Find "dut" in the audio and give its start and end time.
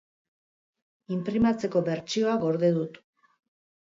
2.79-2.99